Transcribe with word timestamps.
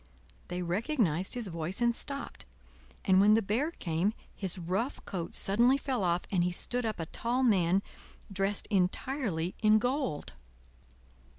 They 0.47 0.63
recognized 0.63 1.35
his 1.35 1.45
voice 1.45 1.79
and 1.79 1.95
stopped; 1.95 2.45
and 3.05 3.21
when 3.21 3.35
the 3.35 3.41
Bear 3.43 3.69
came, 3.69 4.15
his 4.33 4.57
rough 4.57 5.05
coat 5.05 5.35
suddenly 5.35 5.77
fell 5.77 6.03
off, 6.03 6.23
and 6.31 6.43
he 6.43 6.51
stood 6.51 6.87
up 6.87 6.99
a 6.99 7.05
tall 7.05 7.43
man, 7.43 7.83
dressed 8.33 8.65
entirely 8.71 9.53
in 9.61 9.77
gold. 9.77 10.33